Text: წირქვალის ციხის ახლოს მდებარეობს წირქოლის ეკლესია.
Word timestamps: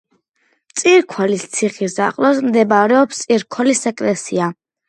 წირქვალის 0.81 1.43
ციხის 1.57 1.97
ახლოს 2.07 2.41
მდებარეობს 2.47 3.23
წირქოლის 3.29 3.85
ეკლესია. 3.93 4.53